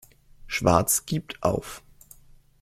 Schwarz 0.47 1.05
gibt 1.05 1.43
auf. 1.43 1.83